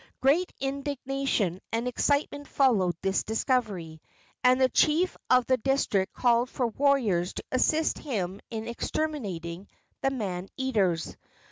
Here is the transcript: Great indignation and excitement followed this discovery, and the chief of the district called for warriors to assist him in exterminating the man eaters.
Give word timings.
Great 0.19 0.51
indignation 0.59 1.59
and 1.71 1.87
excitement 1.87 2.47
followed 2.47 2.95
this 3.03 3.21
discovery, 3.21 4.01
and 4.43 4.59
the 4.59 4.67
chief 4.69 5.15
of 5.29 5.45
the 5.45 5.57
district 5.57 6.11
called 6.11 6.49
for 6.49 6.65
warriors 6.65 7.33
to 7.35 7.43
assist 7.51 7.99
him 7.99 8.41
in 8.49 8.67
exterminating 8.67 9.67
the 10.01 10.09
man 10.09 10.49
eaters. 10.57 11.15